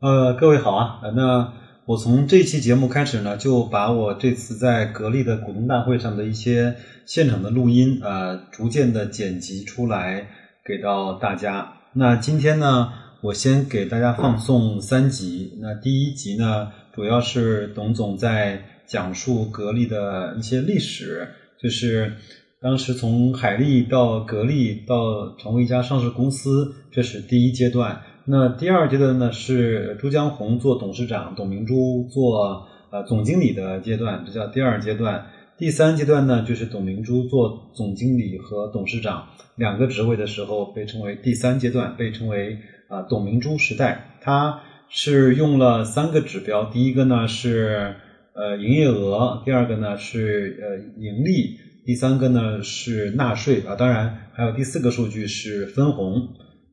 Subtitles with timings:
[0.00, 1.52] 呃，各位好啊，那
[1.84, 10.26] 我从这期节目开始呢，就把我这次在格力的股东大会上的一些现场的录音，呃，逐渐的剪辑出来
[10.64, 11.74] 给到大家。
[11.92, 15.58] 那今天呢，我先给大家放送三集。
[15.60, 21.28] 那第一集呢，主要是董总在讲述格力的一些历史，
[21.62, 22.14] 就是
[22.62, 28.00] 当时从海力到格力到成为一家上市公司，这是第一阶段。
[28.30, 35.26] 那第二阶段呢，是朱江洪做董事长，董明珠做呃总经理的阶段，这叫第二阶段。
[35.58, 44.18] 第三阶段呢，就是董明珠做总经理和董事长两个职位的时候，被称为第三阶段，被称为啊董明珠时代。
[44.20, 47.96] 它是用了三个指标，第一个呢是
[48.34, 56.28] 呃营业额，第二个呢是呃盈利，第三个呢是纳税啊，当然还有第四个数据是分红。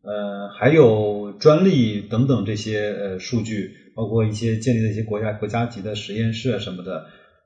[0.08, 7.06] 呃，还有专利等等这些呃数据，包括一些建立的一些国家国家级的实验室啊什么的。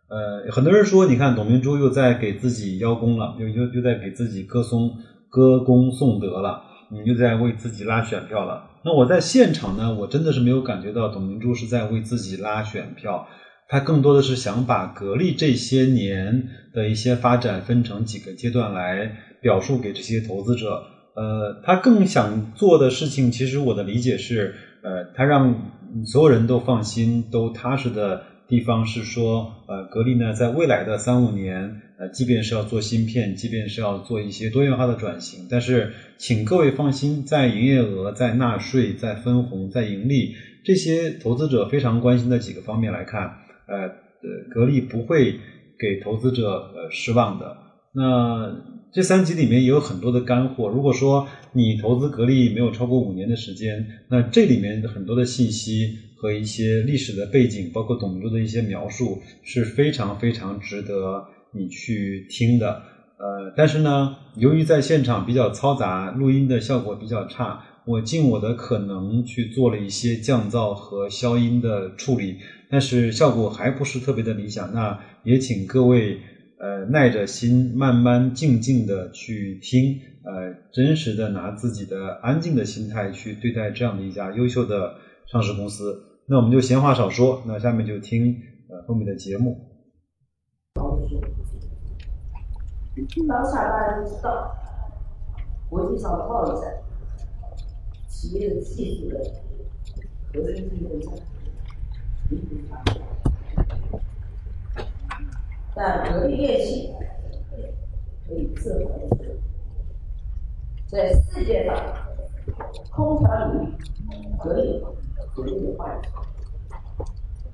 [0.09, 4.91] 呃，很多人说，你看董明珠又在给自己邀功了，又又又在给自己歌颂
[5.27, 8.69] 歌功颂德了，你，又在为自己拉选票了。
[8.85, 13.27] 那我在现场呢，我真的是没有感觉到董明珠是在为自己拉选票，
[13.69, 20.83] 她更多的是想把格力这些年的一些发展分成几个阶段来表述给这些投资者。
[21.13, 25.55] 呃，他更想做的事情，其实我的理解是，呃，他让
[26.05, 43.23] 所有人都放心、都踏实的地方是说，呃，格力呢，在未来的三五年，呃，即便是要做芯片，即便是要做一些多元化的转型，但是，请各位放心，在营业额、在纳税、在分红、在盈利这些投资者非常关心的几个方面来看，
[43.67, 43.89] 呃，
[44.49, 45.39] 格力不会
[45.77, 47.57] 给投资者呃失望的。
[47.93, 48.79] 那。
[48.93, 50.67] 这三集里面也有很多的干货。
[50.67, 62.81] 如果说你投资格力没有超过五年的时间，那这里面很多的信息和一些历史的背景，包括董明珠的一些描述，是非常非常值得你去听的。
[63.17, 72.35] 呃，但是呢，由于在现场比较嘈杂，录音的效果比较差，我尽我的可能去做了一些降噪和消音的处理，
[72.69, 74.73] 但是效果还不是特别的理想。
[74.73, 76.19] 那也请各位。
[76.61, 84.93] 呃，耐着心，慢慢静静的去听，呃，真实的拿自己的安静的心态去对待这样的一家优秀的
[85.25, 86.19] 上市公司。
[86.27, 88.37] 那我们就闲话少说，那下面就听
[88.69, 89.57] 呃后面的节目。
[93.27, 94.55] 当下大家知道，
[95.67, 96.71] 国际上的贸易战，
[98.07, 99.19] 企业的技术的
[100.31, 101.11] 核心竞争战，
[102.29, 103.01] 频频发生。
[105.83, 106.93] 但格力电器
[108.27, 109.33] 可以自豪的说，
[110.87, 111.75] 在世界上
[112.91, 113.73] 空调领域，
[114.37, 114.79] 格力
[115.35, 116.11] 绝对有话语权。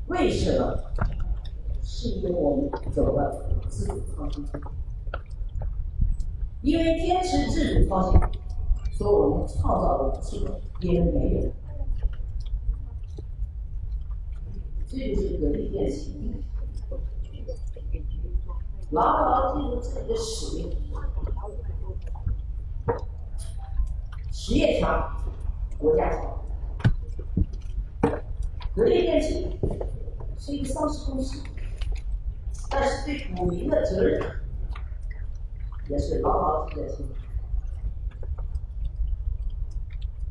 [0.08, 0.78] 为什么？
[1.82, 4.46] 是因为我们走了自主创新，
[6.64, 8.20] 因为坚持自主创新，
[8.98, 11.50] 所以我们创造了机会，也没有。
[14.86, 16.14] 这就是格力电器。
[18.92, 20.78] 牢牢记住自己的使命，
[24.32, 25.14] 企业强，
[25.78, 26.38] 国家强。
[28.74, 29.60] 格力电器
[30.40, 31.44] 是一个上市公司，
[32.70, 34.22] 但是对股民的责任
[35.90, 37.10] 也是牢牢记在心里。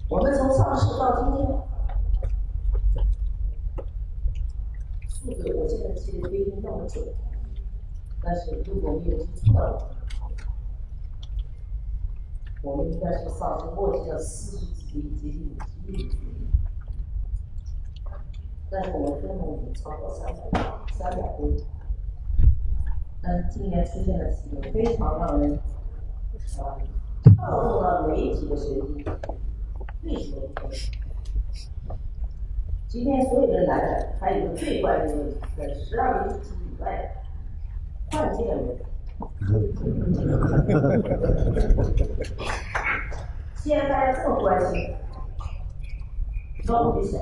[0.09, 1.47] 我们从上市到今天，
[5.11, 7.05] 数字我现在记得不一定那么准。
[8.26, 9.88] 但是如果没有记错了，
[12.60, 16.10] 我们应该是上市过去的四十几亿、接近五十亿。
[18.69, 20.50] 但是我们分红已经超过三百
[20.92, 21.65] 三百多亿。
[23.22, 25.56] 但是今年出现了几个非常让人
[26.59, 26.82] 啊
[27.22, 29.04] 触动了媒体的声音，
[30.03, 30.92] 为什么不说？
[32.88, 36.41] 今天所有人来的还有一个最关键的问题，在十二月一日
[36.77, 37.22] 以外。
[38.10, 38.76] 看见没？
[43.56, 44.94] 既然大家这么关心，
[46.64, 47.20] 那我就想，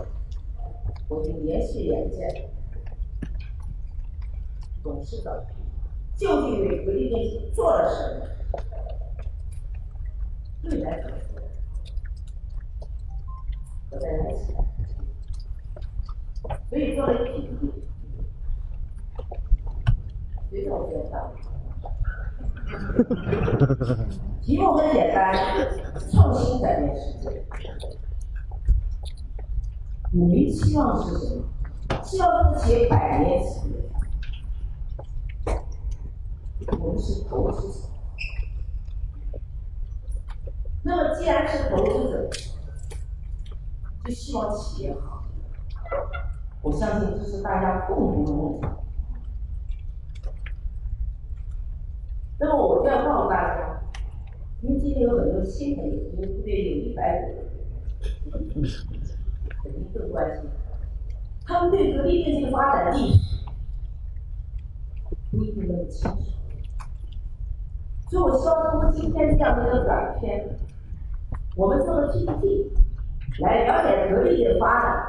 [1.08, 2.48] 我就连续两件
[4.82, 5.34] 董事长
[6.16, 8.26] 究竟为格力电器做了什么？
[10.62, 11.40] 对来怎么说？
[13.90, 14.54] 和大家一起，
[16.68, 17.24] 所以做了一个
[20.54, 20.64] 评比。
[20.64, 21.20] 非常简单，
[24.40, 25.34] 题目很简单，
[26.12, 27.44] 创新改变世界。
[30.12, 31.42] 我们希望是什么？
[32.04, 33.74] 希望这个企业百年企业。
[36.78, 37.88] 我们是投资者。
[40.84, 42.30] 那么，既然是投资者，
[44.04, 45.24] 就希望企业好。
[46.62, 48.70] 我相信这是大家共同的梦想。
[52.38, 53.80] 那么，我就要告诉大家，
[54.60, 58.50] 因为今天有很多新朋友，因为部队有一百多人，
[59.62, 60.44] 肯定更关心。
[61.46, 63.44] 他们对格力电器的发展历史
[65.30, 66.16] 不一定那么清楚，
[68.10, 70.58] 所以我希望通过今天这样的一个短片，
[71.56, 72.72] 我们做个 PPT，
[73.40, 75.04] 来了解格力的发展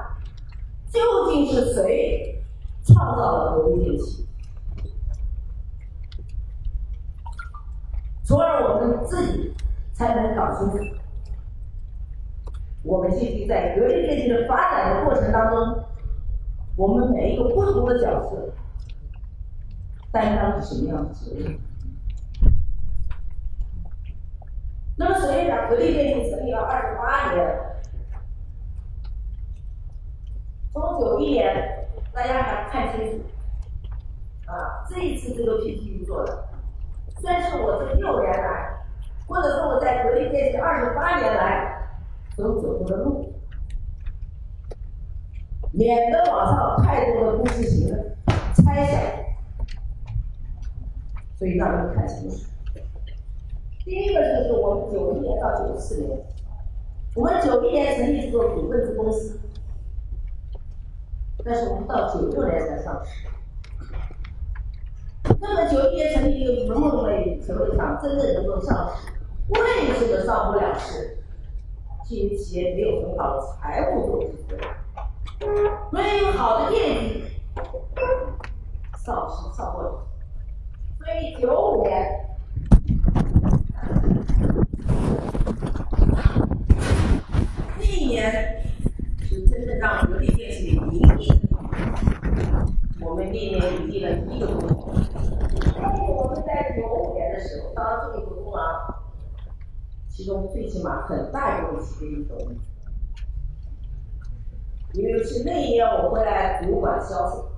[0.91, 0.99] 究
[1.31, 2.43] 竟是谁
[2.83, 4.24] 创造了格力电器，
[8.35, 9.53] 从而我们自己
[9.93, 10.77] 才能搞清楚，
[12.83, 15.85] 我们现在在格力电器的发展的过程当中。
[16.75, 18.53] 我们每一个不同的角色
[20.11, 21.57] 担当着什么样的责任？
[24.97, 27.57] 那么，首先讲格力电器成立了二十八年，
[30.73, 33.23] 从九一年，大家还看清楚
[34.51, 36.49] 啊，这一次这个 PPT 做的，
[37.21, 38.77] 算是我这六年来，
[39.27, 41.89] 或者说我在格力电器二十八年来
[42.35, 43.33] 所走过的路。
[45.71, 48.15] 免得网上太多的公司行的
[48.53, 49.01] 猜想，
[51.37, 52.37] 所以让你们看清楚。
[53.83, 56.17] 第一个就是我们九一年到九四年，
[57.13, 59.37] 我们九一年成立这个股份制公司，
[61.43, 63.27] 但是我们到九六年才上市。
[65.41, 66.73] 那么九一年成立一个
[67.55, 69.13] 能不能成为厂真正能够上市？
[69.47, 69.57] 为
[69.93, 71.23] 什么上不了市？
[72.07, 74.29] 是因为企业没有很好的财务组织。
[75.91, 77.23] 没有好的业绩，
[79.03, 80.05] 上市上不了。
[80.99, 82.27] 所以九五年，
[87.77, 88.63] 那一年
[89.21, 91.31] 是真正让格力电器盈利。
[93.01, 94.55] 我们那年盈利了一个多。
[95.77, 98.59] 因为我们在九五年的时候当这个股东啊，
[100.15, 102.37] 其中最起码很大一部分企业都。
[104.93, 107.51] 因为是那一年我回来主管销售，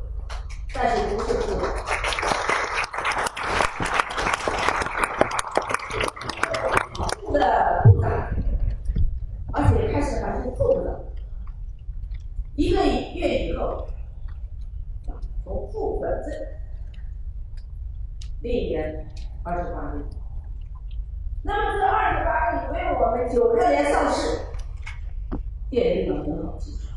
[0.73, 1.69] 但是不是部长，
[7.21, 7.39] 部的，
[9.53, 11.05] 而且开始还是副的。
[12.55, 13.87] 一个月以后，
[15.43, 16.33] 从副转正，
[18.41, 19.07] 那一年
[19.43, 19.93] 二十八。
[21.43, 24.39] 那么这二十八亿为我们九六年上市
[25.69, 26.87] 奠定了很好基础。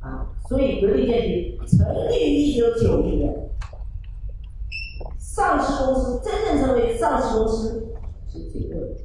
[0.00, 3.32] 啊，所以格力电器成立于一九九一年，
[5.16, 7.94] 上市公司真正成为上市公司
[8.28, 8.96] 是九六年。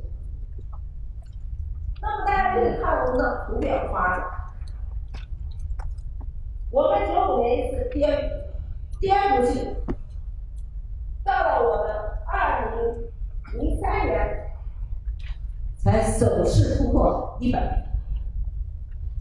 [2.01, 4.25] 那么大家可以看我们的图表发展，
[6.71, 8.31] 我们九五年是颠
[8.99, 9.75] 颠覆性，
[11.23, 11.95] 到了我们
[12.25, 13.06] 二零
[13.53, 14.51] 零三年
[15.75, 17.85] 才首次突破一百。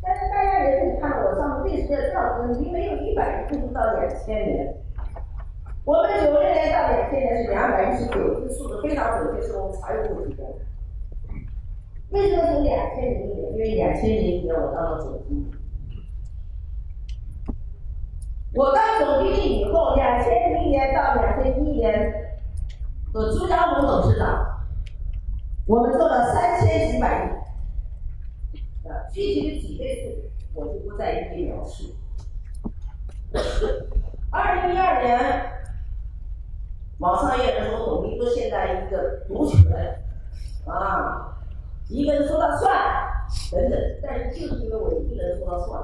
[0.03, 4.75] 但是大家也可以看到，我上面历史的调子，你没有一百一直到两千年。
[5.85, 10.59] 我们九零年到两千年是两百一十九，这个数字非常准确，是我们财务部提供的。
[12.11, 13.53] 为什么从两千零一年？
[13.53, 15.47] 因为两千零一年我当了总经理。
[18.55, 22.26] 我当总经理以后，两千零一年到两千一年，
[23.17, 24.47] 和朱家红董事长，
[25.67, 27.31] 我们做了三千几百亿。
[29.11, 31.95] 具体的几倍数，我就不再一一描述。
[34.31, 35.51] 二零一二年，
[36.99, 39.99] 网上也有人说董明珠现在一个独权
[40.67, 41.39] 啊，
[41.89, 42.71] 一个人说了算
[43.51, 45.83] 等等，但是就是因为我一个人说了算，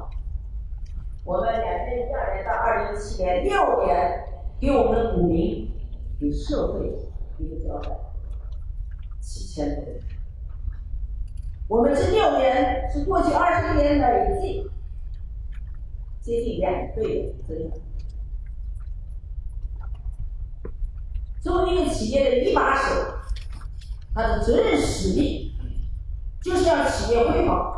[1.24, 4.22] 我们两千一二年到二零一七年六年，
[4.60, 5.72] 给我们的股民、
[6.20, 6.94] 给社会
[7.38, 7.90] 一个交代，
[9.20, 10.00] 七千多亿。
[11.68, 14.70] 我们这六年是过去二十年累计
[16.20, 17.78] 接近两倍的增长。
[21.40, 23.14] 作为一个企业的一把手，
[24.14, 25.52] 他的责任使命
[26.40, 27.72] 就是让企业辉煌，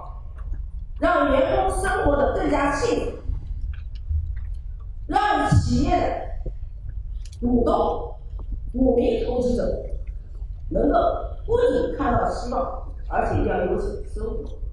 [0.98, 3.18] 让员工生活的更加幸福，
[5.06, 6.50] 让企业的
[7.40, 8.16] 股东、
[8.74, 9.64] 股民、投资者
[10.70, 10.98] 能够
[11.46, 12.84] 不仅看到希望。
[13.08, 14.63] 而且要有所收获。